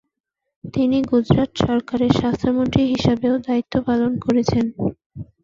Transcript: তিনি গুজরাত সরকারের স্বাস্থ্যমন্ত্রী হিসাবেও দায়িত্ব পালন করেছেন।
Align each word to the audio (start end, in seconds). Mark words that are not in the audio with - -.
তিনি 0.73 0.97
গুজরাত 1.09 1.51
সরকারের 1.63 2.11
স্বাস্থ্যমন্ত্রী 2.19 2.81
হিসাবেও 2.93 3.35
দায়িত্ব 3.47 3.73
পালন 3.87 4.11
করেছেন। 4.25 4.65